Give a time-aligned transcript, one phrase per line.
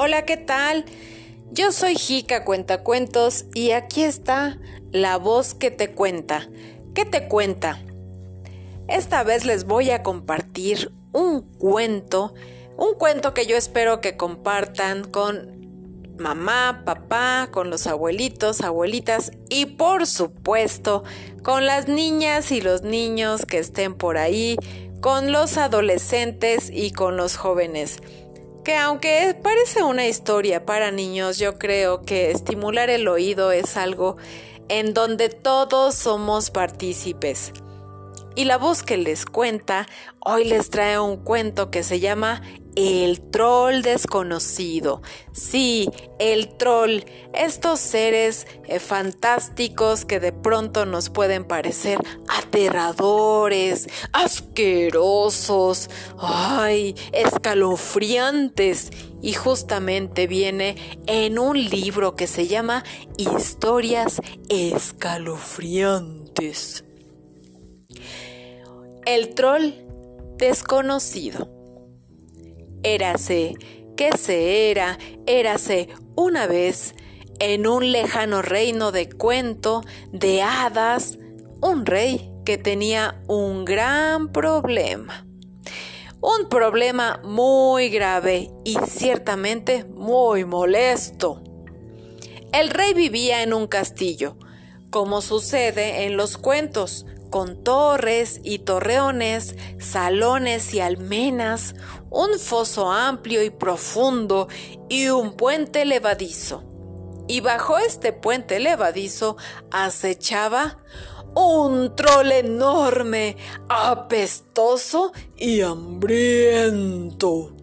[0.00, 0.84] Hola, ¿qué tal?
[1.50, 4.56] Yo soy Jica Cuentacuentos y aquí está
[4.92, 6.48] la voz que te cuenta.
[6.94, 7.82] ¿Qué te cuenta?
[8.86, 12.32] Esta vez les voy a compartir un cuento,
[12.76, 15.66] un cuento que yo espero que compartan con
[16.16, 21.02] mamá, papá, con los abuelitos, abuelitas y por supuesto
[21.42, 24.58] con las niñas y los niños que estén por ahí,
[25.00, 27.98] con los adolescentes y con los jóvenes
[28.68, 34.18] que aunque parece una historia para niños, yo creo que estimular el oído es algo
[34.68, 37.54] en donde todos somos partícipes.
[38.36, 39.86] Y la voz que les cuenta
[40.20, 42.42] hoy les trae un cuento que se llama
[42.78, 45.02] el troll desconocido.
[45.32, 47.00] Sí, el troll.
[47.34, 58.92] Estos seres eh, fantásticos que de pronto nos pueden parecer aterradores, asquerosos, ay, escalofriantes.
[59.20, 60.76] Y justamente viene
[61.08, 62.84] en un libro que se llama
[63.16, 66.84] Historias escalofriantes.
[69.04, 69.72] El troll
[70.36, 71.57] desconocido.
[72.94, 73.52] Érase
[73.98, 76.94] que se era, érase una vez,
[77.38, 81.18] en un lejano reino de cuento, de hadas,
[81.60, 85.26] un rey que tenía un gran problema.
[86.22, 91.42] Un problema muy grave y ciertamente muy molesto.
[92.54, 94.38] El rey vivía en un castillo,
[94.88, 101.74] como sucede en los cuentos, con torres y torreones, salones y almenas,
[102.10, 104.48] un foso amplio y profundo
[104.88, 106.64] y un puente levadizo.
[107.26, 109.36] Y bajo este puente levadizo
[109.70, 110.78] acechaba
[111.34, 113.36] un troll enorme,
[113.68, 117.54] apestoso y hambriento.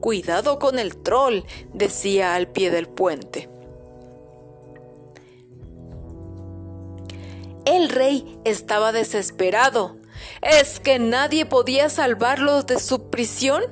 [0.00, 1.40] Cuidado con el troll,
[1.72, 3.48] decía al pie del puente.
[7.64, 9.96] El rey estaba desesperado.
[10.42, 13.62] ¿Es que nadie podía salvarlo de su prisión?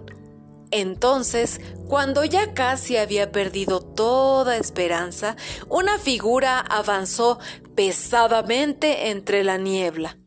[0.70, 5.36] Entonces, cuando ya casi había perdido toda esperanza,
[5.68, 7.38] una figura avanzó
[7.74, 10.18] pesadamente entre la niebla.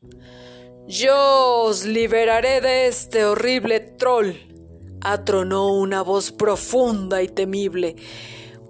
[0.88, 4.31] Yo os liberaré de este horrible troll,
[5.02, 7.96] atronó una voz profunda y temible.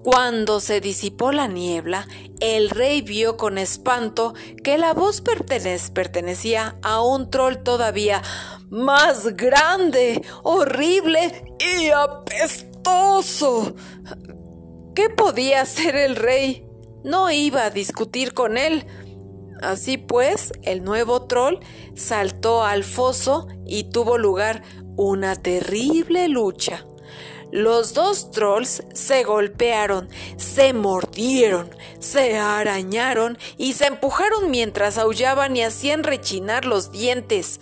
[0.03, 2.07] Cuando se disipó la niebla,
[2.39, 4.33] el rey vio con espanto
[4.63, 8.21] que la voz pertenecía a un troll todavía
[8.69, 13.75] más grande, horrible y apestoso.
[14.95, 16.65] ¿Qué podía hacer el rey?
[17.03, 18.85] No iba a discutir con él.
[19.61, 21.59] Así pues, el nuevo troll
[21.93, 24.63] saltó al foso y tuvo lugar
[24.95, 26.85] una terrible lucha.
[27.51, 35.63] Los dos trolls se golpearon, se mordieron, se arañaron y se empujaron mientras aullaban y
[35.63, 37.59] hacían rechinar los dientes.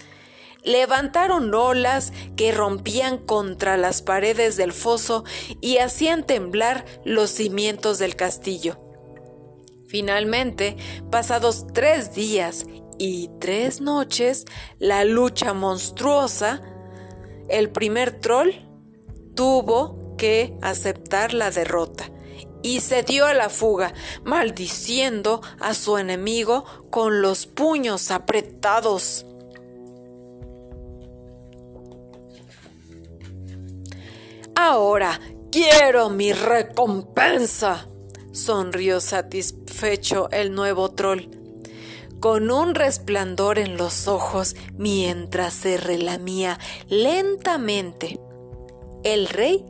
[0.64, 5.24] Levantaron olas que rompían contra las paredes del foso
[5.62, 8.78] y hacían temblar los cimientos del castillo.
[9.88, 10.76] Finalmente,
[11.10, 12.66] pasados tres días
[13.00, 14.44] y tres noches,
[14.80, 16.62] la lucha monstruosa,
[17.48, 18.67] el primer troll
[19.38, 22.10] tuvo que aceptar la derrota
[22.64, 23.94] y se dio a la fuga,
[24.26, 29.26] maldiciendo a su enemigo con los puños apretados.
[34.56, 35.20] Ahora
[35.52, 37.88] quiero mi recompensa,
[38.34, 41.30] sonrió satisfecho el nuevo troll,
[42.20, 46.60] con un resplandor en los ojos mientras se relamía
[46.90, 48.20] lentamente.
[49.08, 49.66] El rey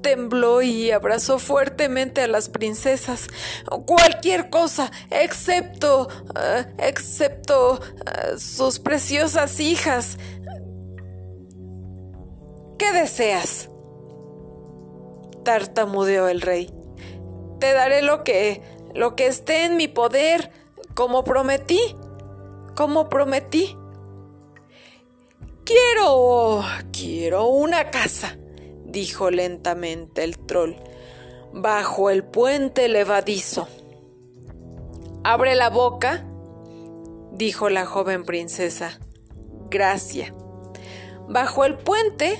[0.00, 3.28] tembló y abrazó fuertemente a las princesas.
[3.84, 10.16] Cualquier cosa, excepto, eh, excepto eh, sus preciosas hijas.
[12.78, 13.68] ¿Qué deseas?
[15.44, 16.72] tartamudeó el rey.
[17.58, 18.62] Te daré lo que,
[18.94, 20.50] lo que esté en mi poder,
[20.94, 21.80] como prometí,
[22.74, 23.76] como prometí.
[25.64, 26.62] Quiero,
[26.92, 28.38] quiero una casa
[28.90, 30.74] dijo lentamente el troll,
[31.52, 33.68] bajo el puente levadizo.
[35.24, 36.24] Abre la boca,
[37.32, 39.00] dijo la joven princesa.
[39.70, 40.34] Gracia.
[41.28, 42.38] Bajo el puente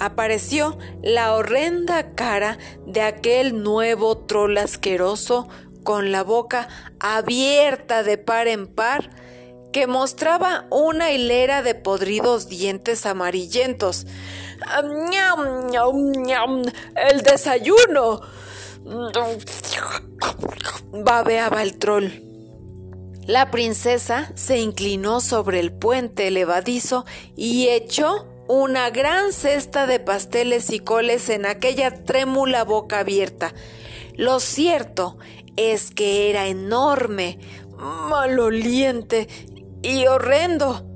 [0.00, 5.48] apareció la horrenda cara de aquel nuevo troll asqueroso
[5.82, 6.68] con la boca
[7.00, 9.10] abierta de par en par
[9.72, 14.06] que mostraba una hilera de podridos dientes amarillentos.
[16.94, 18.20] El desayuno.
[20.92, 22.26] Babeaba el troll.
[23.26, 27.04] La princesa se inclinó sobre el puente elevadizo
[27.34, 33.52] y echó una gran cesta de pasteles y coles en aquella trémula boca abierta.
[34.14, 35.18] Lo cierto
[35.56, 37.40] es que era enorme,
[37.76, 39.28] maloliente
[39.82, 40.86] y horrendo.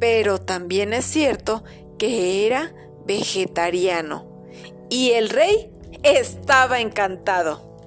[0.00, 1.62] Pero también es cierto
[2.02, 2.74] que era
[3.06, 4.26] vegetariano.
[4.90, 5.70] Y el rey
[6.02, 7.78] estaba encantado.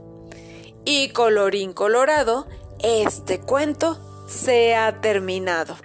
[0.85, 2.47] Y colorín colorado,
[2.79, 5.75] este cuento se ha terminado.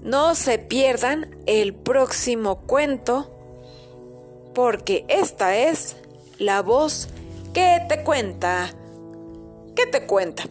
[0.00, 3.30] No se pierdan el próximo cuento
[4.54, 5.94] porque esta es
[6.38, 7.10] la voz
[7.52, 8.70] que te cuenta.
[9.76, 10.44] ¿Qué te cuenta?